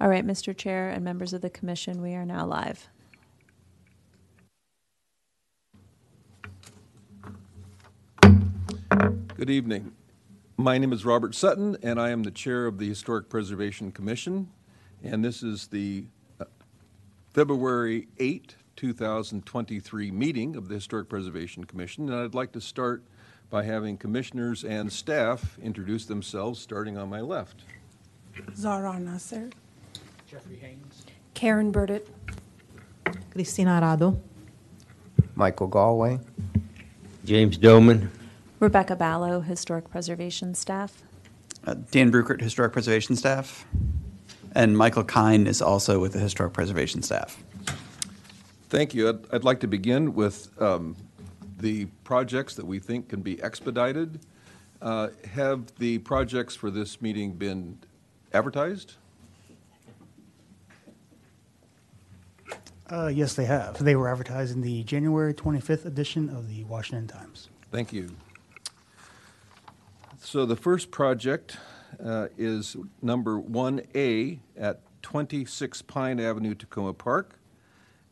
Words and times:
All 0.00 0.08
right, 0.08 0.26
Mr. 0.26 0.56
Chair 0.56 0.88
and 0.88 1.04
members 1.04 1.34
of 1.34 1.42
the 1.42 1.50
commission, 1.50 2.00
we 2.00 2.14
are 2.14 2.24
now 2.24 2.46
live. 2.46 2.88
Good 9.36 9.50
evening. 9.50 9.92
My 10.56 10.78
name 10.78 10.94
is 10.94 11.04
Robert 11.04 11.34
Sutton, 11.34 11.76
and 11.82 12.00
I 12.00 12.10
am 12.10 12.22
the 12.22 12.30
Chair 12.30 12.64
of 12.66 12.78
the 12.78 12.88
Historic 12.88 13.28
Preservation 13.28 13.92
Commission. 13.92 14.48
And 15.04 15.22
this 15.22 15.42
is 15.42 15.66
the 15.66 16.06
uh, 16.40 16.46
February 17.34 18.08
8, 18.18 18.54
2023 18.76 20.10
meeting 20.10 20.56
of 20.56 20.68
the 20.68 20.76
Historic 20.76 21.10
Preservation 21.10 21.64
Commission. 21.64 22.08
And 22.08 22.18
I'd 22.18 22.34
like 22.34 22.52
to 22.52 22.60
start 22.62 23.02
by 23.50 23.64
having 23.64 23.98
commissioners 23.98 24.64
and 24.64 24.90
staff 24.90 25.58
introduce 25.62 26.06
themselves, 26.06 26.58
starting 26.58 26.96
on 26.96 27.10
my 27.10 27.20
left. 27.20 27.64
Zara 28.56 28.98
Nasser. 28.98 29.50
Karen 31.34 31.72
Burditt. 31.72 32.08
Cristina 33.32 33.80
Arado. 33.80 34.20
Michael 35.34 35.68
Galway. 35.68 36.18
James 37.24 37.56
Doman. 37.56 38.10
Rebecca 38.58 38.94
Ballo, 38.96 39.40
Historic 39.40 39.90
Preservation 39.90 40.54
Staff. 40.54 41.02
Uh, 41.66 41.74
Dan 41.90 42.10
Bruechert, 42.10 42.40
Historic 42.40 42.72
Preservation 42.72 43.16
Staff. 43.16 43.66
And 44.54 44.76
Michael 44.76 45.04
Kyne 45.04 45.46
is 45.46 45.62
also 45.62 45.98
with 45.98 46.12
the 46.12 46.18
Historic 46.18 46.52
Preservation 46.52 47.02
Staff. 47.02 47.42
Thank 48.68 48.94
you. 48.94 49.08
I'd, 49.08 49.34
I'd 49.34 49.44
like 49.44 49.60
to 49.60 49.66
begin 49.66 50.14
with 50.14 50.50
um, 50.60 50.96
the 51.58 51.86
projects 52.04 52.54
that 52.56 52.66
we 52.66 52.78
think 52.78 53.08
can 53.08 53.22
be 53.22 53.40
expedited. 53.42 54.20
Uh, 54.82 55.08
Have 55.32 55.74
the 55.78 55.98
projects 55.98 56.54
for 56.54 56.70
this 56.70 57.00
meeting 57.00 57.32
been 57.32 57.78
advertised? 58.32 58.94
Uh, 62.90 63.06
yes, 63.06 63.34
they 63.34 63.44
have. 63.44 63.82
They 63.82 63.94
were 63.94 64.08
advertised 64.08 64.54
in 64.54 64.62
the 64.62 64.82
January 64.82 65.32
25th 65.32 65.86
edition 65.86 66.28
of 66.28 66.48
the 66.48 66.64
Washington 66.64 67.06
Times. 67.06 67.48
Thank 67.70 67.92
you. 67.92 68.10
So 70.20 70.44
the 70.44 70.56
first 70.56 70.90
project 70.90 71.56
uh, 72.04 72.28
is 72.36 72.76
number 73.00 73.40
1A 73.40 74.40
at 74.56 74.80
26 75.02 75.82
Pine 75.82 76.20
Avenue, 76.20 76.54
Takoma 76.54 76.96
Park. 76.96 77.38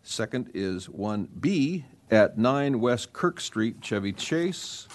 Second 0.03 0.51
is 0.55 0.87
1B 0.89 1.85
at 2.11 2.39
9 2.39 2.81
West 2.81 3.13
Kirke 3.13 3.41
Street, 3.41 3.77
Chevy 3.83 4.13
Chase. 4.13 4.89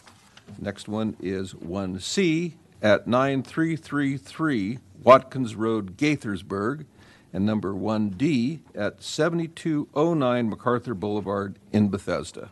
Next 0.59 0.87
one 0.87 1.15
is 1.19 1.53
1C 1.53 2.53
at 2.81 3.05
9333 3.07 4.79
Watkins 5.03 5.55
Road, 5.55 5.97
Gaithersburg. 5.97 6.85
And 7.33 7.45
number 7.45 7.73
1D 7.73 8.59
at 8.75 9.01
7209 9.01 10.49
MacArthur 10.49 10.93
Boulevard 10.93 11.57
in 11.71 11.89
Bethesda. 11.89 12.51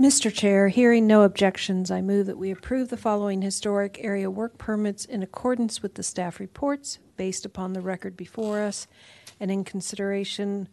Mr. 0.00 0.32
Chair, 0.32 0.68
hearing 0.68 1.06
no 1.06 1.22
objections, 1.22 1.90
I 1.90 2.00
move 2.00 2.26
that 2.26 2.38
we 2.38 2.50
approve 2.50 2.88
the 2.88 2.96
following 2.96 3.42
historic 3.42 3.98
area 4.00 4.30
work 4.30 4.56
permits 4.56 5.04
in 5.04 5.22
accordance 5.22 5.82
with 5.82 5.94
the 5.94 6.02
staff 6.02 6.40
reports 6.40 6.98
based 7.18 7.44
upon 7.44 7.74
the 7.74 7.82
record 7.82 8.16
before 8.16 8.62
us 8.62 8.88
and 9.38 9.50
in 9.50 9.62
consideration 9.62 10.68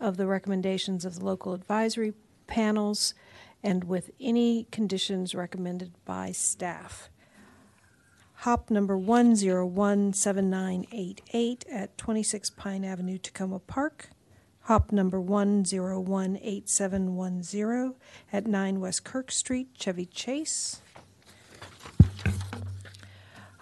of 0.00 0.16
the 0.16 0.26
recommendations 0.26 1.04
of 1.04 1.18
the 1.18 1.24
local 1.24 1.52
advisory 1.52 2.14
panels 2.46 3.14
and 3.62 3.84
with 3.84 4.10
any 4.18 4.66
conditions 4.70 5.34
recommended 5.34 5.92
by 6.04 6.32
staff. 6.32 7.10
HAWP 8.44 8.70
number 8.70 8.96
1017988 8.98 11.64
at 11.72 11.96
26 11.96 12.50
Pine 12.50 12.84
Avenue, 12.84 13.16
Takoma 13.16 13.62
Park. 13.66 14.10
HAWP 14.68 14.92
number 14.92 15.18
1018710 15.18 17.94
at 18.30 18.46
9 18.46 18.80
West 18.80 19.02
Kirke 19.02 19.30
Street, 19.30 19.68
Chevy 19.72 20.04
Chase. 20.04 20.82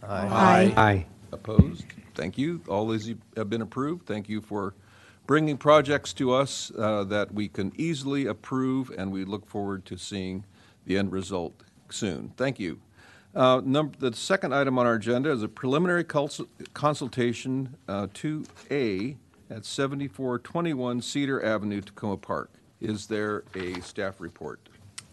Aye. 0.01 0.73
Aye. 0.75 1.05
Opposed? 1.31 1.85
Thank 2.15 2.37
you. 2.37 2.61
All 2.67 2.87
these 2.87 3.13
have 3.37 3.49
been 3.49 3.61
approved. 3.61 4.05
Thank 4.05 4.27
you 4.27 4.41
for 4.41 4.73
bringing 5.27 5.57
projects 5.57 6.13
to 6.13 6.33
us 6.33 6.71
uh, 6.77 7.03
that 7.05 7.33
we 7.33 7.47
can 7.47 7.71
easily 7.77 8.25
approve, 8.25 8.91
and 8.97 9.11
we 9.11 9.23
look 9.23 9.47
forward 9.47 9.85
to 9.85 9.97
seeing 9.97 10.43
the 10.85 10.97
end 10.97 11.11
result 11.11 11.53
soon. 11.89 12.33
Thank 12.37 12.59
you. 12.59 12.79
Uh, 13.35 13.61
Number, 13.65 13.97
the 13.97 14.15
second 14.15 14.53
item 14.53 14.77
on 14.77 14.85
our 14.85 14.93
agenda 14.95 15.31
is 15.31 15.41
a 15.41 15.47
preliminary 15.47 16.03
consul- 16.03 16.47
consultation, 16.73 17.75
uh, 17.87 18.07
2A, 18.13 19.15
at 19.49 19.65
7421 19.65 21.01
Cedar 21.01 21.43
Avenue, 21.43 21.81
Takoma 21.81 22.19
Park. 22.21 22.51
Is 22.79 23.07
there 23.07 23.43
a 23.55 23.79
staff 23.81 24.19
report? 24.19 24.59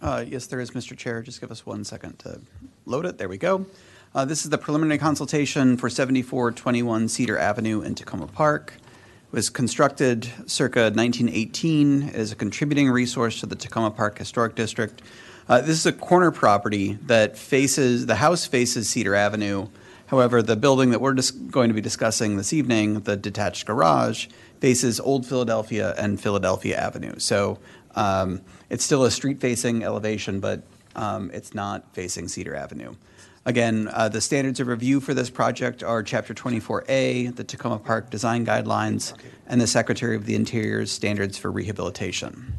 Uh, 0.03 0.25
Yes, 0.27 0.47
there 0.47 0.61
is, 0.61 0.71
Mr. 0.73 0.97
Chair. 0.97 1.23
Just 1.23 1.41
give 1.41 1.51
us 1.51 1.65
one 1.67 1.85
second 1.85 2.19
to 2.21 2.41
load 2.87 3.07
it. 3.07 3.19
There 3.19 3.29
we 3.29 3.39
go. 3.39 3.67
Uh, 4.15 4.25
This 4.25 4.45
is 4.45 4.51
the 4.51 4.59
preliminary 4.59 4.99
consultation 4.99 5.77
for 5.77 5.89
7421 5.89 7.09
Cedar 7.09 7.39
Avenue 7.39 7.81
in 7.83 7.95
Takoma 7.95 8.31
Park. 8.31 8.75
Was 9.33 9.49
constructed 9.49 10.25
circa 10.47 10.91
1918. 10.91 12.03
It 12.03 12.15
is 12.17 12.33
a 12.33 12.35
contributing 12.35 12.91
resource 12.91 13.39
to 13.41 13.47
the 13.47 13.55
Takoma 13.55 13.95
Park 13.95 14.19
Historic 14.19 14.57
District. 14.57 15.01
Uh, 15.49 15.61
This 15.61 15.79
is 15.79 15.87
a 15.87 15.93
corner 15.93 16.33
property 16.33 16.99
that 17.07 17.39
faces, 17.39 18.07
the 18.07 18.17
house 18.17 18.47
faces 18.47 18.89
Cedar 18.89 19.15
Avenue. 19.15 19.69
However, 20.07 20.43
the 20.43 20.57
building 20.57 20.91
that 20.91 21.01
we're 21.01 21.15
dis- 21.15 21.31
going 21.31 21.69
to 21.69 21.75
be 21.75 21.81
discussing 21.81 22.39
this 22.39 22.53
evening, 22.53 23.01
the 23.01 23.17
detached 23.17 23.67
garage, 23.67 24.27
faces 24.59 24.99
Old 24.99 25.25
Philadelphia 25.25 25.95
and 25.97 26.21
Philadelphia 26.21 26.77
Avenue. 26.77 27.21
So 27.21 27.61
um, 27.95 28.41
it's 28.69 28.83
still 28.83 29.05
a 29.05 29.13
street-facing 29.13 29.85
elevation, 29.85 30.41
but 30.41 30.65
um, 30.97 31.31
it's 31.33 31.55
not 31.55 31.95
facing 31.95 32.27
Cedar 32.27 32.57
Avenue. 32.57 32.95
Again, 33.47 33.89
uh, 33.95 34.11
the 34.11 34.21
standards 34.21 34.61
of 34.61 34.67
review 34.67 35.01
for 35.01 35.15
this 35.15 35.31
project 35.31 35.83
are 35.83 36.03
Chapter 36.03 36.35
24A, 36.35 37.35
the 37.35 37.45
Takoma 37.45 37.83
Park 37.83 38.11
Design 38.11 38.45
Guidelines, 38.45 39.15
and 39.47 39.59
the 39.59 39.67
Secretary 39.67 40.15
of 40.15 40.27
the 40.27 40.35
Interior's 40.35 40.93
Standards 40.93 41.39
for 41.39 41.51
Rehabilitation. 41.51 42.53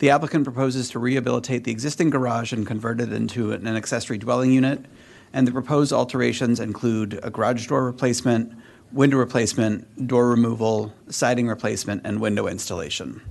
The 0.00 0.10
applicant 0.10 0.42
proposes 0.42 0.90
to 0.90 0.98
rehabilitate 0.98 1.62
the 1.62 1.70
existing 1.70 2.10
garage 2.10 2.52
and 2.52 2.66
convert 2.66 3.00
it 3.00 3.12
into 3.12 3.52
an 3.52 3.68
accessory 3.68 4.18
dwelling 4.18 4.50
unit, 4.50 4.84
and 5.32 5.46
the 5.46 5.52
proposed 5.52 5.92
alterations 5.92 6.58
include 6.58 7.20
a 7.22 7.30
garage 7.30 7.68
door 7.68 7.84
replacement, 7.84 8.52
window 8.90 9.18
replacement, 9.18 10.08
door 10.08 10.28
removal, 10.28 10.92
siding 11.10 11.46
replacement, 11.46 12.04
and 12.04 12.20
window 12.20 12.48
installation. 12.48 13.22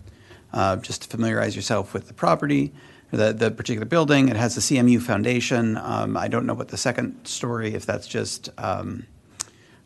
Uh, 0.53 0.77
Just 0.77 1.01
to 1.01 1.09
familiarize 1.09 1.53
yourself 1.53 1.93
with 1.93 2.07
the 2.07 2.13
property, 2.13 2.71
the, 3.11 3.33
the 3.33 3.51
particular 3.51 3.85
building, 3.85 4.29
it 4.29 4.37
has 4.37 4.57
a 4.57 4.61
CMU 4.61 5.01
foundation. 5.01 5.77
Um, 5.77 6.15
I 6.15 6.27
don't 6.27 6.45
know 6.45 6.53
what 6.53 6.69
the 6.69 6.77
second 6.77 7.25
story, 7.25 7.73
if 7.73 7.85
that's 7.85 8.07
just 8.07 8.49
um, 8.57 9.05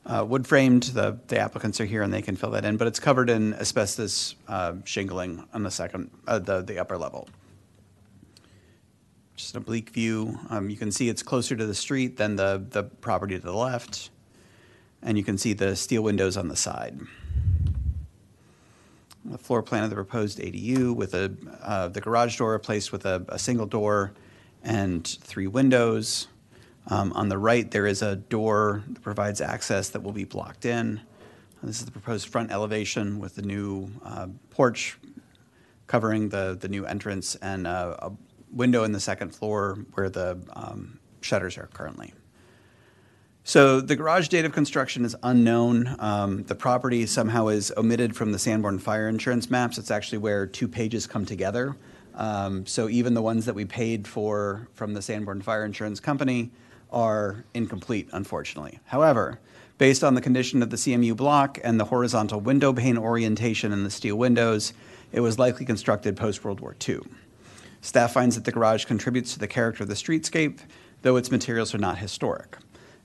uh, 0.05 0.23
wood 0.27 0.45
framed, 0.47 0.83
the, 0.83 1.17
the 1.27 1.39
applicants 1.39 1.81
are 1.81 1.85
here 1.85 2.03
and 2.03 2.13
they 2.13 2.21
can 2.21 2.35
fill 2.35 2.51
that 2.51 2.63
in, 2.63 2.77
but 2.77 2.87
it's 2.87 2.99
covered 2.99 3.29
in 3.29 3.55
asbestos 3.55 4.35
uh, 4.47 4.73
shingling 4.85 5.43
on 5.53 5.63
the 5.63 5.71
second, 5.71 6.11
uh, 6.27 6.37
the, 6.37 6.61
the 6.61 6.77
upper 6.77 6.97
level. 6.97 7.27
Just 9.35 9.55
an 9.55 9.63
oblique 9.63 9.89
view. 9.89 10.39
Um, 10.49 10.69
you 10.69 10.77
can 10.77 10.91
see 10.91 11.09
it's 11.09 11.23
closer 11.23 11.55
to 11.55 11.65
the 11.65 11.75
street 11.75 12.17
than 12.17 12.35
the, 12.35 12.63
the 12.69 12.83
property 12.83 13.35
to 13.35 13.41
the 13.41 13.51
left. 13.51 14.11
And 15.01 15.17
you 15.17 15.23
can 15.23 15.37
see 15.37 15.53
the 15.53 15.75
steel 15.75 16.03
windows 16.03 16.37
on 16.37 16.47
the 16.47 16.55
side. 16.55 16.99
Floor 19.45 19.61
plan 19.61 19.83
of 19.83 19.91
the 19.91 19.95
proposed 19.95 20.39
ADU 20.39 20.95
with 20.95 21.13
a, 21.13 21.31
uh, 21.61 21.87
the 21.87 22.01
garage 22.01 22.35
door 22.35 22.53
replaced 22.53 22.91
with 22.91 23.05
a, 23.05 23.23
a 23.29 23.37
single 23.37 23.67
door 23.67 24.11
and 24.63 25.05
three 25.21 25.45
windows. 25.45 26.29
Um, 26.87 27.13
on 27.13 27.29
the 27.29 27.37
right, 27.37 27.69
there 27.69 27.85
is 27.85 28.01
a 28.01 28.15
door 28.15 28.83
that 28.87 29.03
provides 29.03 29.41
access 29.41 29.89
that 29.89 30.01
will 30.01 30.13
be 30.13 30.23
blocked 30.23 30.65
in. 30.65 30.99
This 31.61 31.77
is 31.77 31.85
the 31.85 31.91
proposed 31.91 32.27
front 32.27 32.51
elevation 32.51 33.19
with 33.19 33.35
the 33.35 33.43
new 33.43 33.91
uh, 34.03 34.29
porch 34.49 34.97
covering 35.85 36.29
the, 36.29 36.57
the 36.59 36.67
new 36.67 36.87
entrance 36.87 37.35
and 37.35 37.67
uh, 37.67 37.97
a 37.99 38.11
window 38.51 38.83
in 38.83 38.93
the 38.93 38.99
second 38.99 39.35
floor 39.35 39.77
where 39.93 40.09
the 40.09 40.39
um, 40.53 40.99
shutters 41.21 41.55
are 41.59 41.67
currently. 41.67 42.15
So 43.47 43.79
the 43.79 43.95
garage 43.95 44.27
date 44.29 44.45
of 44.45 44.53
construction 44.53 45.05
is 45.05 45.15
unknown. 45.21 45.95
Um, 45.99 46.45
The 46.45 46.55
property 46.55 47.05
somehow 47.05 47.49
is 47.49 47.71
omitted 47.77 48.15
from 48.15 48.31
the 48.31 48.39
Sanborn 48.39 48.79
Fire 48.79 49.07
Insurance 49.07 49.51
maps. 49.51 49.77
It's 49.77 49.91
actually 49.91 50.17
where 50.17 50.47
two 50.47 50.67
pages 50.67 51.05
come 51.05 51.27
together. 51.27 51.75
Um, 52.15 52.65
So 52.65 52.89
even 52.89 53.13
the 53.13 53.21
ones 53.21 53.45
that 53.45 53.53
we 53.53 53.63
paid 53.63 54.07
for 54.07 54.67
from 54.73 54.95
the 54.95 55.01
Sanborn 55.03 55.43
Fire 55.43 55.63
Insurance 55.63 55.99
Company 55.99 56.49
are 56.91 57.45
incomplete, 57.53 58.09
unfortunately. 58.13 58.79
However, 58.85 59.39
based 59.77 60.03
on 60.03 60.15
the 60.15 60.21
condition 60.21 60.63
of 60.63 60.71
the 60.71 60.77
CMU 60.77 61.15
block 61.15 61.59
and 61.63 61.79
the 61.79 61.85
horizontal 61.85 62.41
window 62.41 62.73
pane 62.73 62.97
orientation 62.97 63.71
in 63.71 63.83
the 63.83 63.91
steel 63.91 64.15
windows, 64.15 64.73
it 65.11 65.19
was 65.19 65.37
likely 65.37 65.67
constructed 65.67 66.17
post-World 66.17 66.61
War 66.61 66.75
II. 66.89 67.01
Staff 67.81 68.11
finds 68.11 68.33
that 68.37 68.45
the 68.45 68.51
garage 68.51 68.85
contributes 68.85 69.33
to 69.33 69.39
the 69.39 69.47
character 69.47 69.83
of 69.83 69.89
the 69.89 69.93
streetscape, 69.93 70.61
though 71.03 71.15
its 71.15 71.29
materials 71.29 71.75
are 71.75 71.77
not 71.77 71.99
historic. 71.99 72.57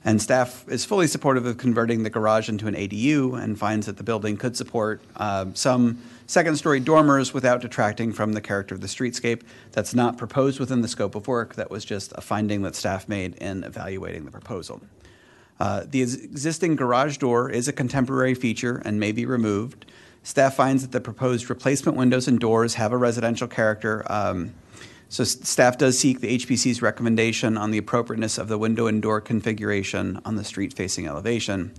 And 0.05 0.21
staff 0.21 0.65
is 0.69 0.85
fully 0.87 1.07
supportive 1.07 1.45
of 1.45 1.59
converting 1.59 2.05
the 2.05 2.11
garage 2.11 2.49
into 2.49 2.67
an 2.67 2.75
ADU 2.75 3.35
and 3.43 3.59
finds 3.59 3.87
that 3.87 3.99
the 3.99 4.03
building 4.03 4.39
could 4.39 4.57
support 4.57 5.03
uh, 5.17 5.47
some 5.53 5.99
second-story 6.27 6.81
dormers 6.81 7.35
without 7.35 7.61
detracting 7.61 8.13
from 8.13 8.33
the 8.33 8.41
character 8.41 8.75
of 8.75 8.81
the 8.81 8.87
streetscape. 8.87 9.43
That's 9.73 9.95
not 9.95 10.17
proposed 10.17 10.59
within 10.59 10.81
the 10.81 10.89
scope 10.89 11.15
of 11.15 11.29
work. 11.29 11.57
That 11.57 11.71
was 11.71 11.85
just 11.85 12.13
a 12.15 12.23
finding 12.23 12.63
that 12.63 12.75
staff 12.75 13.09
made 13.09 13.35
in 13.37 13.63
evaluating 13.65 14.25
the 14.25 14.31
proposal. 14.31 14.81
Uh, 15.59 15.85
The 15.87 16.01
ex- 16.03 16.15
existing 16.15 16.77
garage 16.77 17.19
door 17.19 17.51
is 17.51 17.69
a 17.69 17.73
contemporary 17.73 18.35
feature 18.35 18.81
and 18.87 18.99
may 18.99 19.13
be 19.13 19.27
removed. 19.27 19.85
Staff 20.23 20.57
finds 20.57 20.81
that 20.83 20.93
the 20.93 21.01
proposed 21.01 21.51
replacement 21.51 21.99
windows 21.99 22.27
and 22.27 22.39
doors 22.41 22.75
have 22.75 22.93
a 22.93 22.97
residential 22.97 23.49
character. 23.49 24.11
um, 24.11 24.55
So 25.11 25.25
staff 25.25 25.77
does 25.77 25.99
seek 25.99 26.21
the 26.21 26.39
HPC's 26.39 26.81
recommendation 26.81 27.59
on 27.59 27.73
the 27.73 27.79
appropriateness 27.79 28.39
of 28.39 28.47
the 28.47 28.57
window 28.57 28.87
and 28.87 29.03
door 29.03 29.21
configuration 29.21 30.21
on 30.25 30.37
the 30.37 30.45
street-facing 30.45 31.09
elevation. 31.09 31.73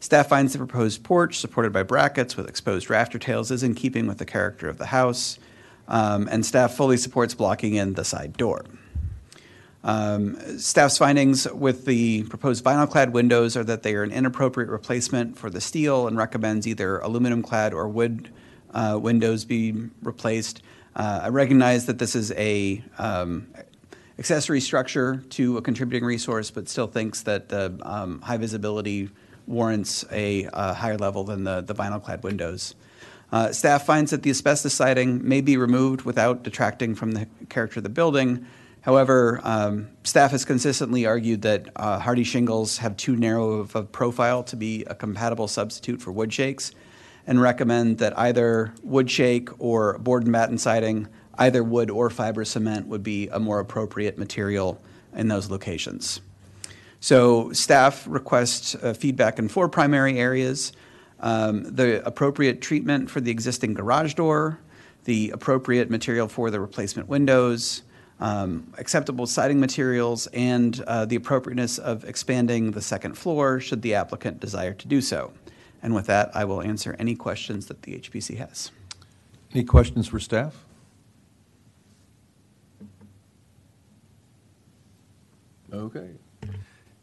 Staff 0.00 0.30
finds 0.30 0.54
the 0.54 0.58
proposed 0.58 1.04
porch, 1.04 1.38
supported 1.38 1.74
by 1.74 1.82
brackets 1.82 2.38
with 2.38 2.48
exposed 2.48 2.88
rafter 2.88 3.18
tails, 3.18 3.50
is 3.50 3.62
in 3.62 3.74
keeping 3.74 4.06
with 4.06 4.16
the 4.16 4.24
character 4.24 4.66
of 4.66 4.78
the 4.78 4.86
house. 4.86 5.38
Um, 5.88 6.26
And 6.32 6.44
staff 6.46 6.74
fully 6.74 6.96
supports 6.96 7.34
blocking 7.34 7.74
in 7.74 7.94
the 7.94 8.04
side 8.04 8.38
door. 8.38 8.64
Um, 9.84 10.58
Staff's 10.58 10.96
findings 10.96 11.46
with 11.52 11.84
the 11.84 12.22
proposed 12.24 12.64
vinyl-clad 12.64 13.12
windows 13.12 13.58
are 13.58 13.64
that 13.64 13.82
they 13.82 13.94
are 13.94 14.02
an 14.02 14.10
inappropriate 14.10 14.70
replacement 14.70 15.36
for 15.36 15.50
the 15.50 15.60
steel 15.60 16.08
and 16.08 16.16
recommends 16.16 16.66
either 16.66 16.98
aluminum-clad 17.00 17.74
or 17.74 17.88
wood 17.88 18.30
uh, 18.72 18.98
windows 19.00 19.44
be 19.44 19.74
replaced. 20.02 20.62
Uh, 20.94 21.20
I 21.24 21.28
recognize 21.28 21.86
that 21.86 21.98
this 21.98 22.14
is 22.16 22.32
a 22.32 22.82
um, 22.98 23.46
accessory 24.18 24.60
structure 24.60 25.22
to 25.30 25.56
a 25.56 25.62
contributing 25.62 26.04
resource, 26.04 26.50
but 26.50 26.68
still 26.68 26.86
thinks 26.86 27.22
that 27.22 27.48
the 27.48 27.78
um, 27.82 28.20
high 28.20 28.36
visibility 28.36 29.10
warrants 29.46 30.04
a 30.10 30.44
higher 30.54 30.98
level 30.98 31.24
than 31.24 31.44
the 31.44 31.60
the 31.60 31.74
vinyl-clad 31.74 32.22
windows. 32.22 32.74
Uh, 33.32 33.52
Staff 33.52 33.86
finds 33.86 34.10
that 34.10 34.22
the 34.22 34.30
asbestos 34.30 34.72
siding 34.74 35.26
may 35.26 35.40
be 35.40 35.56
removed 35.56 36.02
without 36.02 36.42
detracting 36.42 36.94
from 36.94 37.12
the 37.12 37.28
character 37.48 37.78
of 37.78 37.84
the 37.84 37.90
building. 37.90 38.44
However, 38.82 39.40
um, 39.44 39.88
staff 40.04 40.30
has 40.30 40.44
consistently 40.44 41.04
argued 41.06 41.42
that 41.42 41.68
uh, 41.76 42.00
Hardie 42.00 42.24
shingles 42.24 42.78
have 42.78 42.96
too 42.96 43.14
narrow 43.14 43.52
of 43.52 43.76
a 43.76 43.82
profile 43.82 44.42
to 44.44 44.56
be 44.56 44.84
a 44.84 44.94
compatible 44.94 45.48
substitute 45.48 46.00
for 46.00 46.12
wood 46.12 46.32
shakes, 46.32 46.72
and 47.26 47.40
recommend 47.40 47.98
that 47.98 48.18
either 48.18 48.74
wood 48.82 49.10
shake 49.10 49.48
or 49.58 49.98
board 49.98 50.24
and 50.24 50.32
batten 50.32 50.58
siding, 50.58 51.08
either 51.38 51.62
wood 51.62 51.90
or 51.90 52.10
fiber 52.10 52.44
cement 52.44 52.86
would 52.86 53.02
be 53.02 53.28
a 53.28 53.38
more 53.38 53.60
appropriate 53.60 54.18
material 54.18 54.80
in 55.14 55.28
those 55.28 55.50
locations. 55.50 56.20
So 57.00 57.52
staff 57.52 58.06
requests 58.06 58.74
uh, 58.74 58.92
feedback 58.92 59.38
in 59.38 59.48
four 59.48 59.68
primary 59.68 60.18
areas. 60.18 60.72
Um, 61.20 61.74
The 61.74 62.06
appropriate 62.06 62.60
treatment 62.60 63.10
for 63.10 63.20
the 63.20 63.30
existing 63.30 63.74
garage 63.74 64.14
door, 64.14 64.58
the 65.04 65.30
appropriate 65.30 65.90
material 65.90 66.28
for 66.28 66.50
the 66.50 66.60
replacement 66.60 67.08
windows, 67.08 67.82
um, 68.20 68.72
acceptable 68.76 69.26
siding 69.26 69.58
materials, 69.60 70.26
and 70.28 70.82
uh, 70.86 71.06
the 71.06 71.16
appropriateness 71.16 71.78
of 71.78 72.04
expanding 72.04 72.72
the 72.72 72.82
second 72.82 73.16
floor 73.16 73.60
should 73.60 73.80
the 73.80 73.94
applicant 73.94 74.40
desire 74.40 74.74
to 74.74 74.86
do 74.86 75.00
so. 75.00 75.32
And 75.82 75.94
with 75.94 76.06
that, 76.06 76.30
I 76.34 76.44
will 76.44 76.62
answer 76.62 76.94
any 76.98 77.14
questions 77.14 77.66
that 77.66 77.82
the 77.82 77.98
HPC 77.98 78.36
has. 78.36 78.70
Any 79.52 79.64
questions 79.64 80.08
for 80.08 80.20
staff? 80.20 80.64
Okay. 85.72 86.10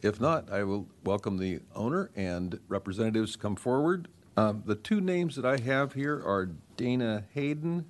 If 0.01 0.21
not, 0.21 0.51
I 0.51 0.63
will 0.63 0.87
welcome 1.03 1.37
the 1.37 1.61
owner 1.75 2.11
and 2.15 2.59
representatives 2.67 3.33
to 3.33 3.37
come 3.39 3.55
forward. 3.55 4.07
Um, 4.35 4.61
The 4.65 4.75
two 4.75 5.01
names 5.01 5.35
that 5.35 5.45
I 5.45 5.57
have 5.57 5.93
here 5.93 6.21
are 6.23 6.51
Dana 6.75 7.23
Hayden 7.33 7.85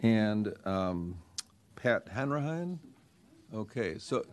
and 0.00 0.54
um, 0.64 1.16
Pat 1.74 2.08
Hanrahan. 2.12 2.78
Okay, 3.52 3.98
so, 3.98 4.24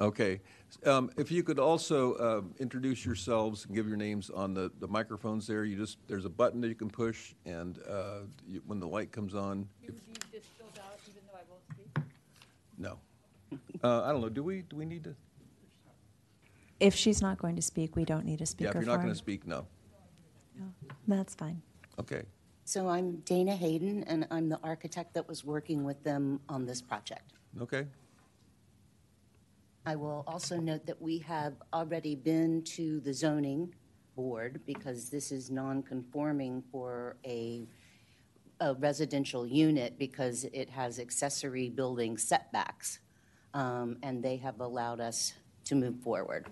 okay. 0.00 0.40
Um, 0.84 1.10
If 1.16 1.30
you 1.30 1.42
could 1.42 1.58
also 1.58 2.16
um, 2.18 2.54
introduce 2.58 3.04
yourselves 3.04 3.64
and 3.66 3.74
give 3.74 3.88
your 3.88 3.96
names 3.96 4.30
on 4.30 4.54
the 4.54 4.70
the 4.80 4.88
microphones 4.88 5.46
there, 5.46 5.64
you 5.64 5.76
just, 5.76 5.98
there's 6.06 6.24
a 6.24 6.30
button 6.30 6.60
that 6.60 6.68
you 6.68 6.74
can 6.74 6.90
push, 6.90 7.34
and 7.44 7.78
uh, 7.88 8.20
you- 8.46 8.62
when 8.66 8.78
the 8.80 8.86
light 8.86 9.10
comes 9.12 9.34
on. 9.34 9.68
You 9.82 9.94
if- 10.32 10.46
No. 12.78 12.98
Uh, 13.82 14.02
I 14.04 14.12
don't 14.12 14.20
know, 14.20 14.28
do 14.28 14.42
we, 14.42 14.62
do 14.62 14.76
we 14.76 14.84
need 14.84 15.04
to? 15.04 15.14
If 16.78 16.94
she's 16.94 17.22
not 17.22 17.38
going 17.38 17.56
to 17.56 17.62
speak, 17.62 17.96
we 17.96 18.04
don't 18.04 18.26
need 18.26 18.40
a 18.42 18.46
speaker. 18.46 18.68
Yeah, 18.68 18.70
speaker 18.70 18.80
if 18.80 18.86
you're 18.86 18.94
not 18.96 19.02
going 19.02 19.12
to 19.14 19.18
speak, 19.18 19.46
no. 19.46 19.66
That's 21.08 21.34
fine. 21.34 21.62
Okay. 21.98 22.22
So 22.64 22.88
I'm 22.88 23.16
Dana 23.24 23.54
Hayden, 23.56 24.02
and 24.04 24.26
I'm 24.30 24.48
the 24.48 24.58
architect 24.62 25.14
that 25.14 25.26
was 25.28 25.44
working 25.44 25.84
with 25.84 26.02
them 26.02 26.40
on 26.48 26.66
this 26.66 26.82
project. 26.82 27.32
Okay. 27.60 27.86
I 29.86 29.94
will 29.94 30.24
also 30.26 30.56
note 30.58 30.84
that 30.86 31.00
we 31.00 31.18
have 31.18 31.54
already 31.72 32.16
been 32.16 32.62
to 32.62 32.98
the 33.00 33.14
zoning 33.14 33.72
board 34.16 34.60
because 34.66 35.10
this 35.10 35.30
is 35.30 35.48
non-conforming 35.48 36.64
for 36.72 37.16
a, 37.24 37.68
a 38.60 38.74
residential 38.74 39.46
unit 39.46 39.96
because 39.96 40.44
it 40.52 40.68
has 40.70 40.98
accessory 40.98 41.68
building 41.68 42.18
setbacks. 42.18 42.98
Um, 43.54 43.98
And 44.02 44.24
they 44.24 44.36
have 44.38 44.60
allowed 44.60 45.00
us 45.00 45.34
to 45.66 45.76
move 45.76 46.00
forward. 46.00 46.48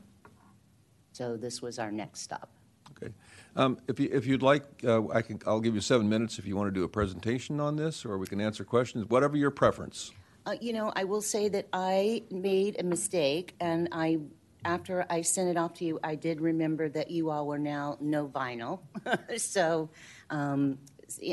So 1.12 1.36
this 1.36 1.60
was 1.60 1.80
our 1.80 1.90
next 1.90 2.20
stop. 2.20 2.50
Okay. 2.92 3.12
Um, 3.56 3.78
If 3.88 3.98
you, 3.98 4.10
if 4.12 4.26
you'd 4.26 4.42
like, 4.42 4.64
uh, 4.84 5.08
I 5.08 5.22
can, 5.22 5.40
I'll 5.44 5.60
give 5.60 5.74
you 5.74 5.80
seven 5.80 6.08
minutes 6.08 6.38
if 6.38 6.46
you 6.46 6.54
want 6.54 6.68
to 6.68 6.80
do 6.80 6.84
a 6.84 6.88
presentation 6.88 7.58
on 7.58 7.74
this, 7.74 8.04
or 8.04 8.16
we 8.16 8.26
can 8.28 8.40
answer 8.40 8.64
questions, 8.64 9.06
whatever 9.08 9.36
your 9.36 9.50
preference. 9.50 10.12
Uh, 10.46 10.56
you 10.60 10.74
know, 10.74 10.92
I 10.94 11.04
will 11.04 11.22
say 11.22 11.48
that 11.48 11.68
I 11.72 12.22
made 12.30 12.78
a 12.78 12.82
mistake, 12.82 13.54
and 13.60 13.88
I, 13.92 14.18
after 14.66 15.06
I 15.08 15.22
sent 15.22 15.48
it 15.48 15.56
off 15.56 15.72
to 15.74 15.86
you, 15.86 15.98
I 16.04 16.16
did 16.16 16.42
remember 16.42 16.90
that 16.90 17.10
you 17.10 17.30
all 17.30 17.46
were 17.46 17.58
now 17.58 17.96
no 17.98 18.28
vinyl, 18.28 18.80
so 19.38 19.88
um, 20.28 20.78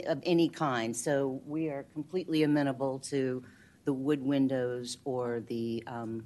of 0.07 0.21
any 0.23 0.47
kind. 0.47 0.95
So 0.95 1.41
we 1.45 1.67
are 1.67 1.83
completely 1.91 2.43
amenable 2.43 2.99
to 3.09 3.43
the 3.83 3.91
wood 3.91 4.23
windows 4.23 4.97
or 5.03 5.41
the 5.41 5.83
um, 5.87 6.25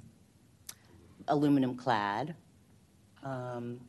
aluminum 1.26 1.76
clad. 1.76 2.36
Um, 3.24 3.80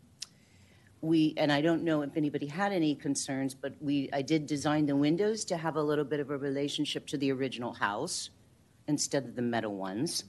we, 1.02 1.36
and 1.38 1.52
I 1.52 1.62
don't 1.62 1.84
know 1.84 2.02
if 2.02 2.18
anybody 2.18 2.48
had 2.48 2.72
any 2.72 2.96
concerns, 2.96 3.54
but 3.54 3.74
we, 3.80 4.10
I 4.12 4.24
did 4.24 4.48
design 4.48 4.88
the 4.88 4.96
windows 4.96 5.46
to 5.46 5.58
have 5.58 5.76
a 5.76 5.84
little 5.84 6.04
bit 6.04 6.20
of 6.20 6.32
a 6.32 6.38
relationship 6.38 7.06
to 7.08 7.18
the 7.20 7.32
original 7.32 7.74
house 7.74 8.32
instead 8.88 9.26
of 9.26 9.36
the 9.36 9.42
metal 9.42 9.76
ones. 9.76 10.24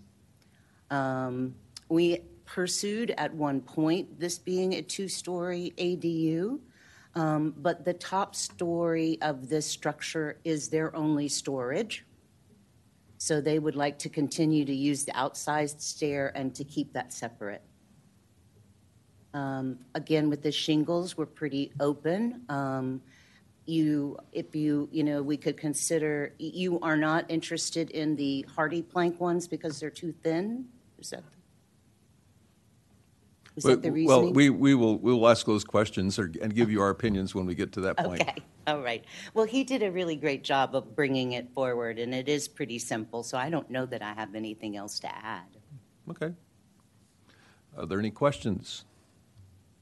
Um, 0.90 1.54
We 1.88 2.20
pursued 2.44 3.10
at 3.16 3.32
one 3.34 3.60
point 3.60 4.18
this 4.20 4.38
being 4.38 4.74
a 4.74 4.82
two-story 4.82 5.72
ADU, 5.78 6.60
um, 7.14 7.54
but 7.56 7.84
the 7.84 7.94
top 7.94 8.34
story 8.34 9.18
of 9.22 9.48
this 9.48 9.66
structure 9.66 10.38
is 10.44 10.68
their 10.68 10.94
only 10.94 11.28
storage. 11.28 12.04
So 13.18 13.40
they 13.40 13.58
would 13.58 13.74
like 13.74 13.98
to 14.00 14.08
continue 14.08 14.64
to 14.64 14.74
use 14.74 15.04
the 15.04 15.12
outsized 15.12 15.80
stair 15.80 16.32
and 16.36 16.54
to 16.54 16.64
keep 16.64 16.92
that 16.92 17.12
separate. 17.12 17.62
Um, 19.34 19.78
Again, 19.94 20.30
with 20.30 20.42
the 20.42 20.52
shingles, 20.52 21.16
we're 21.16 21.26
pretty 21.26 21.72
open. 21.80 22.42
Um, 22.48 23.02
You, 23.68 24.16
if 24.32 24.56
you, 24.56 24.88
you 24.90 25.04
know, 25.04 25.22
we 25.22 25.36
could 25.36 25.58
consider, 25.58 26.32
you 26.38 26.80
are 26.80 26.96
not 26.96 27.26
interested 27.28 27.90
in 27.90 28.16
the 28.16 28.46
HardiePlank 28.56 29.18
ones 29.20 29.46
because 29.46 29.78
they're 29.78 29.90
too 29.90 30.14
thin? 30.22 30.64
Is 30.98 31.10
that, 31.10 31.22
is 33.56 33.64
that 33.64 33.82
the 33.82 33.92
reason? 33.92 34.08
Well, 34.08 34.32
we, 34.32 34.48
we 34.48 34.74
will, 34.74 34.96
we 34.96 35.12
will 35.12 35.28
ask 35.28 35.44
those 35.44 35.64
questions 35.64 36.18
or- 36.18 36.32
and 36.40 36.54
give 36.54 36.70
you 36.70 36.80
our 36.80 36.88
opinions 36.88 37.34
when 37.34 37.44
we 37.44 37.54
get 37.54 37.72
to 37.72 37.82
that 37.82 37.98
point. 37.98 38.22
Okay, 38.22 38.36
all 38.66 38.80
right. 38.80 39.04
Well, 39.34 39.44
he 39.44 39.64
did 39.64 39.82
a 39.82 39.90
really 39.92 40.16
great 40.16 40.42
job 40.44 40.74
of 40.74 40.96
bringing 40.96 41.32
it 41.32 41.50
forward, 41.52 41.98
and 41.98 42.14
it 42.14 42.26
is 42.26 42.48
pretty 42.48 42.78
simple, 42.78 43.22
so 43.22 43.36
I 43.36 43.50
don't 43.50 43.68
know 43.68 43.84
that 43.84 44.00
I 44.00 44.14
have 44.14 44.34
anything 44.34 44.78
else 44.78 44.98
to 45.00 45.14
add. 45.14 45.58
Okay. 46.10 46.32
Are 47.76 47.84
there 47.84 47.98
any 47.98 48.12
questions? 48.12 48.86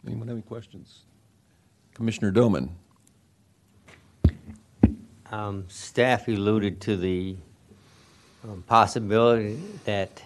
Anyone 0.04 0.26
have 0.26 0.38
any 0.38 0.42
questions? 0.42 1.04
Commissioner 1.94 2.32
Doman? 2.32 2.74
Um, 5.30 5.64
Staff 5.68 6.28
alluded 6.28 6.80
to 6.82 6.96
the 6.96 7.36
um, 8.44 8.62
possibility 8.66 9.60
that 9.84 10.22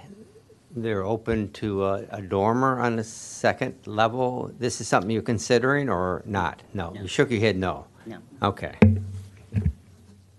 they're 0.76 1.02
open 1.04 1.50
to 1.52 1.84
a 1.84 2.04
a 2.10 2.22
dormer 2.22 2.78
on 2.80 2.96
the 2.96 3.04
second 3.04 3.74
level. 3.86 4.52
This 4.58 4.80
is 4.80 4.88
something 4.88 5.10
you're 5.10 5.22
considering 5.22 5.88
or 5.88 6.22
not? 6.26 6.62
No, 6.74 6.90
No. 6.90 7.02
you 7.02 7.08
shook 7.08 7.30
your 7.30 7.40
head 7.40 7.56
no. 7.56 7.86
No. 8.06 8.18
Okay. 8.42 8.74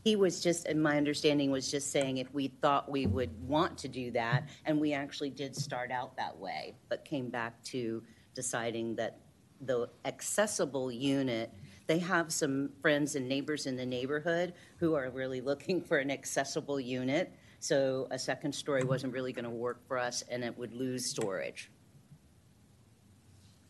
He 0.03 0.15
was 0.15 0.39
just, 0.41 0.65
and 0.65 0.81
my 0.81 0.97
understanding 0.97 1.51
was 1.51 1.69
just 1.69 1.91
saying 1.91 2.17
if 2.17 2.33
we 2.33 2.47
thought 2.47 2.89
we 2.89 3.05
would 3.05 3.29
want 3.47 3.77
to 3.79 3.87
do 3.87 4.09
that, 4.11 4.49
and 4.65 4.79
we 4.81 4.93
actually 4.93 5.29
did 5.29 5.55
start 5.55 5.91
out 5.91 6.15
that 6.17 6.35
way, 6.35 6.73
but 6.89 7.05
came 7.05 7.29
back 7.29 7.61
to 7.65 8.01
deciding 8.33 8.95
that 8.95 9.17
the 9.61 9.87
accessible 10.05 10.91
unit, 10.91 11.51
they 11.91 11.99
have 11.99 12.31
some 12.31 12.69
friends 12.81 13.15
and 13.15 13.27
neighbors 13.27 13.65
in 13.67 13.75
the 13.75 13.85
neighborhood 13.85 14.53
who 14.77 14.95
are 14.95 15.09
really 15.09 15.41
looking 15.41 15.81
for 15.81 15.97
an 15.97 16.09
accessible 16.09 16.79
unit. 16.79 17.33
So 17.59 18.07
a 18.11 18.17
second 18.17 18.53
story 18.53 18.85
wasn't 18.85 19.11
really 19.11 19.33
going 19.33 19.43
to 19.43 19.49
work 19.51 19.85
for 19.89 19.97
us, 19.97 20.23
and 20.29 20.41
it 20.41 20.57
would 20.57 20.71
lose 20.71 21.05
storage. 21.05 21.69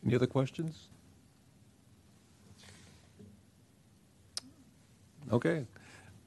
Any 0.06 0.14
other 0.14 0.28
questions? 0.28 0.88
Okay. 5.32 5.66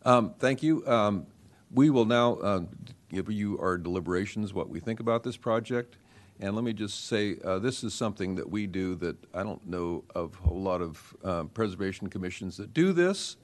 Um, 0.03 0.33
Thank 0.37 0.61
you. 0.61 0.85
Um, 0.85 1.25
We 1.71 1.89
will 1.89 2.03
now 2.03 2.33
uh, 2.35 2.61
give 3.07 3.31
you 3.31 3.57
our 3.59 3.77
deliberations, 3.77 4.53
what 4.53 4.67
we 4.67 4.81
think 4.81 4.99
about 4.99 5.23
this 5.23 5.37
project. 5.37 5.95
And 6.39 6.53
let 6.53 6.65
me 6.65 6.73
just 6.73 7.07
say, 7.07 7.37
uh, 7.45 7.59
this 7.59 7.83
is 7.83 7.93
something 7.93 8.35
that 8.35 8.49
we 8.49 8.67
do 8.67 8.95
that 8.95 9.15
I 9.33 9.43
don't 9.43 9.65
know 9.65 10.03
of 10.13 10.37
a 10.45 10.51
lot 10.51 10.81
of 10.81 11.15
uh, 11.23 11.43
preservation 11.45 12.09
commissions 12.09 12.57
that 12.57 12.73
do 12.73 12.91
this. 12.91 13.37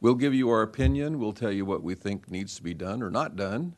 We'll 0.00 0.16
give 0.16 0.34
you 0.34 0.50
our 0.50 0.62
opinion, 0.62 1.20
we'll 1.20 1.32
tell 1.32 1.52
you 1.52 1.64
what 1.64 1.84
we 1.84 1.94
think 1.94 2.28
needs 2.28 2.56
to 2.56 2.62
be 2.64 2.74
done 2.74 3.02
or 3.02 3.10
not 3.10 3.36
done. 3.36 3.74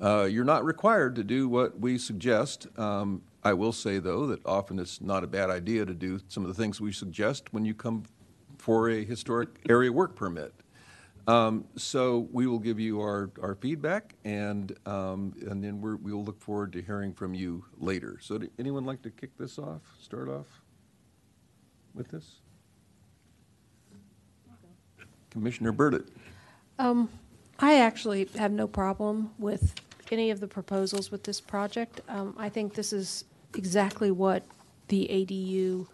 Uh, 0.00 0.24
You're 0.24 0.44
not 0.44 0.64
required 0.64 1.14
to 1.16 1.24
do 1.24 1.48
what 1.48 1.78
we 1.78 1.98
suggest. 1.98 2.66
Um, 2.78 3.22
I 3.44 3.52
will 3.52 3.72
say, 3.72 3.98
though, 3.98 4.26
that 4.26 4.44
often 4.46 4.78
it's 4.78 5.00
not 5.00 5.22
a 5.22 5.26
bad 5.26 5.50
idea 5.50 5.84
to 5.84 5.94
do 5.94 6.18
some 6.28 6.44
of 6.44 6.48
the 6.48 6.54
things 6.54 6.80
we 6.80 6.92
suggest 6.92 7.52
when 7.52 7.64
you 7.64 7.74
come 7.74 8.04
for 8.58 8.88
a 8.88 9.04
historic 9.04 9.48
area 9.68 9.92
work 9.92 10.16
permit. 10.16 10.54
Um, 11.26 11.64
So 11.76 12.28
we 12.32 12.46
will 12.46 12.58
give 12.58 12.78
you 12.78 13.00
our, 13.00 13.30
our 13.42 13.54
feedback, 13.56 14.14
and, 14.24 14.76
um, 14.86 15.34
and 15.48 15.62
then 15.62 15.80
we're, 15.80 15.96
we'll 15.96 16.24
look 16.24 16.40
forward 16.40 16.72
to 16.74 16.82
hearing 16.82 17.12
from 17.12 17.34
you 17.34 17.64
later. 17.78 18.18
So 18.20 18.38
do 18.38 18.48
anyone 18.58 18.84
like 18.84 19.02
to 19.02 19.10
kick 19.10 19.36
this 19.36 19.58
off, 19.58 19.82
start 20.00 20.28
off 20.28 20.46
with 21.94 22.08
this? 22.08 22.36
Commissioner 25.30 25.72
Burditt? 25.72 26.06
Um, 26.78 27.08
I 27.58 27.80
actually 27.80 28.28
have 28.36 28.52
no 28.52 28.66
problem 28.66 29.30
with 29.38 29.74
any 30.12 30.30
of 30.30 30.40
the 30.40 30.46
proposals 30.46 31.10
with 31.10 31.24
this 31.24 31.40
project. 31.40 32.00
Um, 32.08 32.34
I 32.38 32.48
think 32.48 32.74
this 32.74 32.92
is 32.92 33.24
exactly 33.54 34.10
what 34.10 34.44
the 34.88 35.08
ADU 35.10 35.86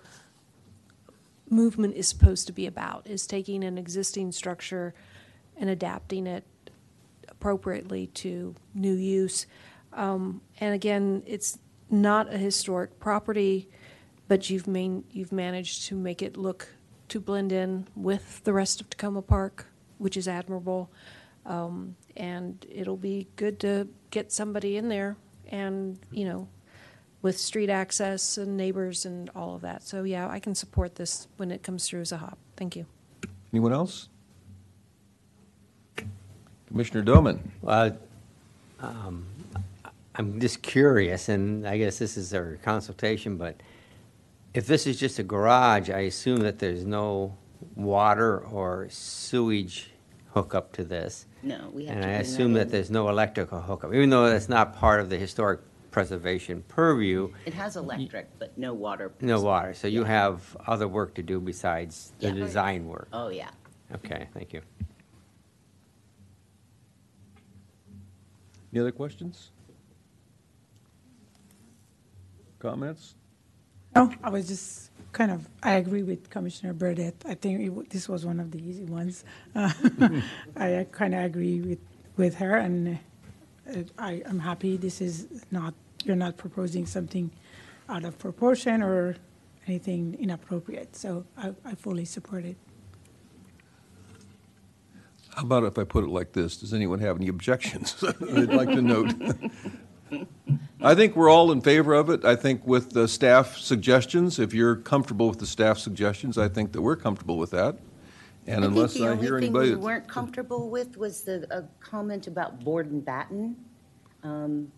movement 1.48 1.94
is 1.96 2.08
supposed 2.08 2.46
to 2.46 2.52
be 2.52 2.66
about, 2.66 3.06
is 3.06 3.26
taking 3.26 3.64
an 3.64 3.78
existing 3.78 4.32
structure 4.32 4.94
and 5.62 5.70
adapting 5.70 6.26
it 6.26 6.44
appropriately 7.28 8.08
to 8.08 8.52
new 8.74 8.94
use. 8.94 9.46
Um, 9.92 10.42
and 10.58 10.74
again, 10.74 11.22
it's 11.24 11.56
not 11.88 12.34
a 12.34 12.36
historic 12.36 12.98
property, 12.98 13.70
but 14.26 14.50
you've 14.50 14.66
main, 14.66 15.04
you've 15.12 15.30
managed 15.30 15.84
to 15.84 15.94
make 15.94 16.20
it 16.20 16.36
look 16.36 16.68
to 17.10 17.20
blend 17.20 17.52
in 17.52 17.86
with 17.94 18.42
the 18.42 18.52
rest 18.52 18.80
of 18.80 18.90
Takoma 18.90 19.24
Park, 19.24 19.66
which 19.98 20.16
is 20.16 20.26
admirable. 20.26 20.90
Um, 21.46 21.94
and 22.16 22.66
it'll 22.68 22.96
be 22.96 23.28
good 23.36 23.60
to 23.60 23.86
get 24.10 24.32
somebody 24.32 24.76
in 24.76 24.88
there 24.88 25.16
and, 25.48 25.96
you 26.10 26.24
know, 26.24 26.48
with 27.20 27.38
street 27.38 27.70
access 27.70 28.36
and 28.36 28.56
neighbors 28.56 29.06
and 29.06 29.30
all 29.36 29.54
of 29.54 29.60
that. 29.60 29.84
So 29.84 30.02
yeah, 30.02 30.28
I 30.28 30.40
can 30.40 30.56
support 30.56 30.96
this 30.96 31.28
when 31.36 31.52
it 31.52 31.62
comes 31.62 31.88
through 31.88 32.00
as 32.00 32.10
a 32.10 32.16
HAWP. 32.16 32.36
Thank 32.56 32.74
you. 32.74 32.86
Anyone 33.52 33.72
else? 33.72 34.08
Commissioner 36.72 37.02
Doman? 37.02 37.52
Well, 37.60 37.96
um, 38.80 39.26
I'm 40.14 40.40
just 40.40 40.62
curious, 40.62 41.28
and 41.28 41.68
I 41.68 41.76
guess 41.76 41.98
this 41.98 42.16
is 42.16 42.32
our 42.32 42.58
consultation, 42.62 43.36
but 43.36 43.56
if 44.54 44.66
this 44.66 44.86
is 44.86 44.98
just 44.98 45.18
a 45.18 45.22
garage, 45.22 45.90
I 45.90 46.00
assume 46.00 46.40
that 46.40 46.58
there's 46.58 46.84
no 46.86 47.36
water 47.76 48.38
or 48.38 48.86
sewage 48.90 49.90
hookup 50.32 50.72
to 50.72 50.84
this. 50.84 51.26
No, 51.42 51.70
we 51.74 51.84
have 51.84 51.94
to. 51.96 52.00
And 52.00 52.02
to 52.04 52.08
I 52.08 52.12
bring 52.12 52.20
assume 52.22 52.52
that 52.54 52.58
that 52.60 52.64
in. 52.64 52.70
there's 52.72 52.90
no 52.90 53.08
electrical 53.10 53.60
hookup, 53.60 53.92
even 53.92 54.08
though 54.08 54.28
that's 54.30 54.48
not 54.48 54.74
part 54.74 55.00
of 55.00 55.10
the 55.10 55.18
historic 55.18 55.60
preservation 55.90 56.64
purview, 56.68 57.30
It 57.44 57.52
has 57.52 57.76
electric, 57.76 58.28
but 58.38 58.56
no 58.56 58.72
water. 58.72 59.12
no 59.20 59.42
water. 59.42 59.74
So 59.74 59.88
you 59.88 60.00
Yeah. 60.02 60.08
have 60.08 60.56
other 60.66 60.88
work 60.88 61.12
to 61.16 61.22
do 61.22 61.38
besides 61.38 62.12
the 62.18 62.28
Yeah. 62.28 62.32
design 62.34 62.86
work. 62.86 63.08
Oh, 63.12 63.28
yeah. 63.28 63.50
Okay, 63.94 64.26
thank 64.32 64.54
you. 64.54 64.62
Any 68.72 68.80
other 68.80 68.92
questions? 68.92 69.50
Comments? 72.58 73.14
No, 73.94 74.10
I 74.22 74.30
was 74.30 74.48
just 74.48 74.90
kind 75.12 75.30
of, 75.30 75.46
I 75.62 75.72
agree 75.74 76.02
with 76.02 76.30
Commissioner 76.30 76.72
Burditt. 76.72 77.14
I 77.26 77.34
think 77.34 77.60
it 77.60 77.90
this 77.90 78.08
was 78.08 78.24
one 78.24 78.40
of 78.40 78.50
the 78.50 78.58
easy 78.58 78.84
ones. 78.84 79.24
Uh, 79.54 79.70
I 80.56 80.86
kind 80.90 81.14
of 81.14 81.24
agree 81.24 81.60
with, 81.60 81.80
with 82.16 82.36
her, 82.36 82.56
and 82.56 82.98
uh, 83.68 83.82
I, 83.98 84.22
I'm 84.26 84.38
happy 84.38 84.78
this 84.78 85.02
is 85.02 85.26
not, 85.50 85.74
you're 86.04 86.16
not 86.16 86.38
proposing 86.38 86.86
something 86.86 87.30
out 87.90 88.04
of 88.04 88.18
proportion 88.18 88.82
or 88.82 89.16
anything 89.66 90.16
inappropriate. 90.18 90.96
So 90.96 91.26
I, 91.36 91.52
I 91.64 91.74
fully 91.74 92.06
support 92.06 92.46
it. 92.46 92.56
How 95.34 95.42
about 95.42 95.64
if 95.64 95.78
I 95.78 95.84
put 95.84 96.04
it 96.04 96.10
like 96.10 96.32
this? 96.32 96.58
Does 96.58 96.74
anyone 96.74 96.98
have 97.00 97.16
any 97.16 97.28
objections? 97.28 98.02
I'd 98.20 98.52
like 98.52 98.68
to 98.68 98.82
note. 98.82 99.14
I 100.80 100.94
think 100.94 101.16
we're 101.16 101.30
all 101.30 101.52
in 101.52 101.62
favor 101.62 101.94
of 101.94 102.10
it. 102.10 102.24
I 102.24 102.36
think 102.36 102.66
with 102.66 102.90
the 102.90 103.08
staff 103.08 103.56
suggestions, 103.56 104.38
if 104.38 104.52
you're 104.52 104.76
comfortable 104.76 105.28
with 105.28 105.38
the 105.38 105.46
staff 105.46 105.78
suggestions, 105.78 106.36
I 106.36 106.48
think 106.48 106.72
that 106.72 106.82
we're 106.82 106.96
comfortable 106.96 107.38
with 107.38 107.52
that. 107.52 107.78
And 108.46 108.64
unless 108.64 109.00
I 109.00 109.14
hear 109.16 109.38
I 109.38 109.40
think 109.40 109.52
the 109.52 109.58
only 109.58 109.70
thing 109.70 109.78
we 109.78 109.84
weren't 109.84 110.08
comfortable 110.08 110.68
with 110.68 110.96
was 110.96 111.22
the, 111.22 111.46
a 111.50 111.62
comment 111.80 112.26
about 112.26 112.62
board 112.62 112.90
and 112.90 113.04
batten. 113.04 113.56
Um, 114.24 114.70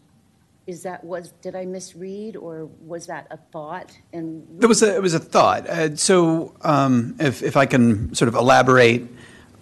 Is 0.66 0.82
that, 0.82 1.02
was, 1.02 1.32
did 1.42 1.56
I 1.56 1.64
misread, 1.64 2.37
or 2.37 2.66
was 2.80 3.06
that 3.06 3.26
a 3.30 3.38
thought? 3.38 3.99
And 4.12 4.62
It 4.62 4.66
was 4.66 4.82
a, 4.82 4.94
it 4.94 5.02
was 5.02 5.14
a 5.14 5.18
thought. 5.18 5.68
Uh, 5.68 5.96
So 5.96 6.54
um, 6.61 7.16
if, 7.18 7.42
if 7.42 7.56
I 7.56 7.66
can 7.66 8.14
sort 8.14 8.28
of 8.28 8.34
elaborate, 8.34 9.08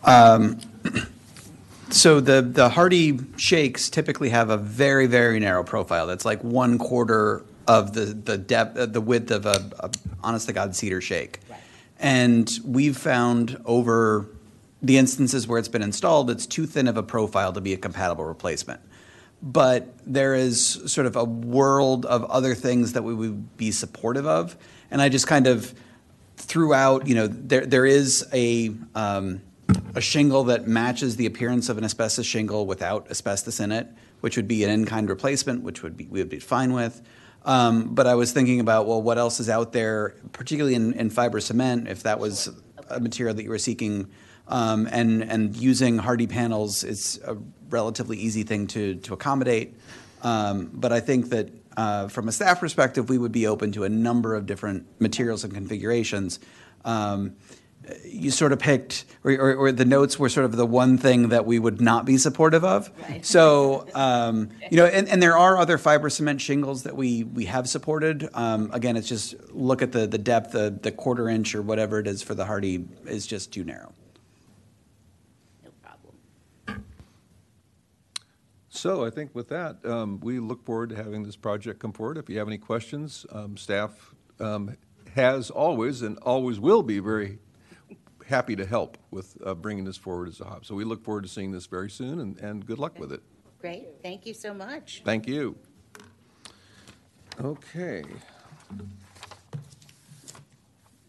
um, 0.05 0.59
so 1.91 2.21
the, 2.21 2.43
the 2.43 2.69
Hardie 2.71 3.39
shakes 3.39 3.91
typically 3.91 4.31
have 4.31 4.51
a 4.51 4.57
very, 4.57 5.07
very 5.07 5.39
narrow 5.41 5.65
profile. 5.65 6.07
That's 6.07 6.25
like 6.25 6.43
one 6.43 6.79
quarter 6.79 7.45
of 7.67 7.93
the, 7.93 8.07
the 8.07 8.39
depth, 8.39 8.77
uh, 8.77 8.87
the 8.87 9.01
width 9.01 9.31
of 9.31 9.47
a, 9.47 9.71
a 9.81 9.91
honest 10.23 10.47
to 10.47 10.53
God 10.53 10.75
cedar 10.75 11.01
shake. 11.01 11.41
And 11.99 12.51
we've 12.65 12.97
found 12.97 13.61
over 13.65 14.27
the 14.83 14.99
instances 14.99 15.47
where 15.47 15.59
it's 15.59 15.69
been 15.69 15.83
installed, 15.83 16.31
it's 16.31 16.47
too 16.47 16.67
thin 16.67 16.89
of 16.89 16.97
a 16.97 17.03
profile 17.03 17.53
to 17.53 17.61
be 17.61 17.73
a 17.73 17.77
compatible 17.77 18.25
replacement. 18.25 18.81
But 19.41 19.95
there 20.05 20.35
is 20.35 20.83
sort 20.87 21.07
of 21.07 21.17
a 21.17 21.25
world 21.25 22.05
of 22.07 22.25
other 22.25 22.55
things 22.55 22.93
that 22.95 23.03
we 23.03 23.15
would 23.15 23.57
be 23.57 23.71
supportive 23.71 24.27
of. 24.27 24.57
And 24.91 25.01
I 25.01 25.09
just 25.09 25.27
kind 25.27 25.47
of 25.47 25.73
threw 26.37 26.75
out, 26.75 27.07
you 27.07 27.15
know, 27.15 27.29
there, 27.29 27.65
there 27.65 27.87
is 27.87 28.27
a, 28.33 28.73
um, 28.95 29.41
a 29.95 30.01
shingle 30.01 30.45
that 30.45 30.67
matches 30.67 31.17
the 31.17 31.27
appearance 31.27 31.69
of 31.69 31.79
an 31.79 31.85
asbestos 31.85 32.27
shingle 32.27 32.67
without 32.67 33.11
asbestos 33.11 33.61
in 33.61 33.73
it, 33.73 33.87
which 34.21 34.37
would 34.37 34.49
be 34.49 34.65
an 34.65 34.71
in-kind 34.71 35.09
replacement, 35.09 35.63
which 35.63 35.83
would 35.83 35.97
be, 35.97 36.07
we 36.07 36.21
would 36.21 36.29
be 36.29 36.39
fine 36.39 36.73
with. 36.73 37.03
Um, 37.45 37.95
but 37.95 38.07
I 38.07 38.15
was 38.15 38.33
thinking 38.33 38.61
about, 38.61 38.87
well, 38.87 39.03
what 39.03 39.19
else 39.19 39.41
is 39.41 39.49
out 39.49 39.73
there, 39.73 40.15
particularly 40.33 40.75
in, 40.77 40.93
in 40.95 41.11
fiber 41.11 41.41
cement, 41.41 41.89
if 41.89 42.05
that 42.05 42.19
was 42.19 42.49
a 42.89 43.01
material 43.01 43.35
that 43.35 43.43
you 43.43 43.51
were 43.51 43.59
seeking. 43.59 44.11
Um, 44.49 44.89
and, 44.91 45.23
and 45.23 45.57
using 45.57 45.99
Hardie 45.99 46.29
panels 46.29 46.85
is 46.85 47.21
a 47.25 47.37
relatively 47.71 48.19
easy 48.19 48.43
thing 48.43 48.67
to, 48.69 48.97
to 48.97 49.15
accommodate. 49.15 49.77
Um, 50.23 50.71
but 50.73 50.93
I 50.93 51.01
think 51.01 51.31
that 51.31 51.49
uh, 51.77 52.09
from 52.09 52.29
a 52.29 52.33
staff 52.33 52.61
perspective, 52.61 53.09
we 53.09 53.19
would 53.19 53.33
be 53.33 53.47
open 53.47 53.73
to 53.73 53.85
a 53.85 53.89
number 53.89 54.35
of 54.35 54.47
different 54.47 54.87
materials 55.01 55.43
and 55.43 55.53
configurations. 55.55 56.39
Um, 56.85 57.37
you 58.05 58.31
sort 58.31 58.53
of 58.53 58.59
picked, 58.59 59.05
or, 59.25 59.33
or, 59.33 59.55
or 59.55 59.73
the 59.73 59.85
notes 59.85 60.19
were 60.19 60.29
sort 60.29 60.45
of 60.45 60.57
the 60.57 60.67
one 60.67 60.99
thing 60.99 61.31
that 61.31 61.47
we 61.47 61.59
would 61.59 61.81
not 61.81 62.05
be 62.05 62.17
supportive 62.17 62.65
of. 62.65 62.91
Right. 63.09 63.25
So, 63.27 63.87
um, 63.95 64.51
you 64.71 64.77
know, 64.77 64.87
and, 64.87 65.09
and 65.09 65.23
there 65.23 65.37
are 65.37 65.59
other 65.59 65.79
fiber 65.79 66.09
cement 66.09 66.41
shingles 66.41 66.85
that 66.85 66.95
we, 66.95 67.25
we 67.25 67.47
have 67.47 67.69
supported. 67.69 68.29
Um, 68.35 68.71
again, 68.73 68.97
it's 68.97 69.09
just 69.09 69.35
look 69.53 69.83
at 69.83 69.93
the, 69.93 70.07
the 70.07 70.19
depth, 70.19 70.53
the, 70.53 70.79
the 70.81 70.93
quarter 70.93 71.29
inch 71.29 71.55
or 71.55 71.63
whatever 71.63 71.99
it 71.99 72.07
is 72.07 72.23
for 72.23 72.35
the 72.35 72.45
Hardie 72.45 72.87
is 73.07 73.27
just 73.27 73.53
too 73.53 73.65
narrow. 73.65 73.93
No 75.65 75.71
problem. 75.83 76.85
So 78.69 79.05
I 79.05 79.11
think 79.11 79.35
with 79.35 79.49
that, 79.49 79.85
um, 79.85 80.21
we 80.21 80.39
look 80.39 80.65
forward 80.65 80.91
to 80.91 80.97
having 80.97 81.25
this 81.25 81.37
project 81.37 81.81
come 81.81 81.93
forward. 81.93 82.17
If 82.17 82.31
you 82.31 82.39
have 82.39 82.47
any 82.47 82.59
questions, 82.59 83.27
um, 83.33 83.57
staff 83.57 84.15
um, 84.39 84.77
has 85.15 85.51
always 85.51 86.03
and 86.03 86.17
always 86.19 86.61
will 86.61 86.83
be 86.83 87.01
very 87.01 87.39
happy 88.33 88.57
to 88.57 88.65
help 88.65 88.97
with 89.11 89.37
uh, 89.45 89.55
bringing 89.55 89.85
this 89.85 89.99
forward 89.99 90.27
as 90.27 90.41
a 90.41 90.45
hub. 90.45 90.65
So 90.65 90.75
we 90.75 90.85
look 90.85 91.05
forward 91.05 91.23
to 91.25 91.29
seeing 91.29 91.53
this 91.53 91.67
very 91.67 91.91
soon, 91.91 92.19
and, 92.19 92.39
and 92.39 92.65
good 92.67 92.79
luck 92.79 92.99
with 92.99 93.13
it. 93.13 93.23
Great, 93.61 93.89
thank 94.03 94.25
you 94.25 94.33
so 94.33 94.55
much. 94.55 95.03
Thank 95.05 95.29
you. 95.29 95.55
Okay. 97.39 98.05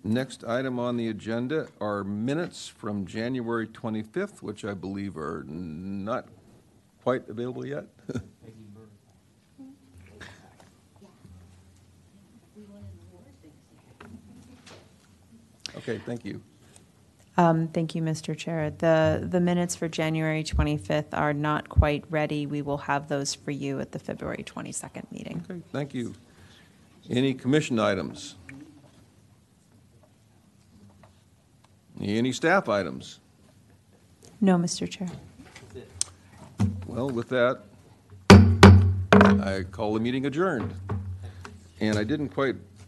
Next 0.04 0.44
item 0.44 0.80
on 0.80 0.98
the 0.98 1.08
agenda 1.08 1.70
are 1.80 2.04
minutes 2.04 2.68
from 2.68 3.06
January 3.06 3.68
25th, 3.68 4.42
which 4.42 4.66
I 4.66 4.74
believe 4.74 5.16
are 5.16 5.46
not 5.48 6.28
quite 7.04 7.28
available 7.30 7.66
yet. 7.66 7.86
Okay, 15.76 16.00
thank 16.06 16.24
you. 16.24 16.40
Um, 17.36 17.68
Thank 17.70 17.96
you, 17.96 18.02
Mr. 18.02 18.38
Chair. 18.38 18.70
The, 18.70 19.26
the 19.28 19.40
minutes 19.40 19.76
for 19.76 19.88
January 19.88 20.44
25th 20.44 21.14
are 21.14 21.34
not 21.34 21.68
quite 21.68 22.04
ready. 22.10 22.46
We 22.46 22.62
will 22.62 22.78
have 22.78 23.08
those 23.08 23.34
for 23.34 23.52
you 23.52 23.80
at 23.80 23.92
the 23.92 24.00
February 24.00 24.44
22nd 24.46 25.12
meeting. 25.12 25.44
Okay, 25.50 25.62
thank 25.72 25.94
you. 25.94 26.14
Any 27.10 27.34
commission 27.34 27.80
items? 27.80 28.36
Any 32.00 32.32
staff 32.32 32.70
items? 32.70 33.20
No, 34.40 34.58
Mr. 34.58 34.90
Chair. 34.90 35.10
Well, 36.86 37.10
with 37.10 37.30
that, 37.30 37.62
I 38.30 39.64
call 39.72 39.94
the 39.94 40.00
meeting 40.00 40.26
adjourned. 40.26 40.74
And 41.80 41.98
I 41.98 42.04
didn't 42.04 42.30
quite 42.30 42.56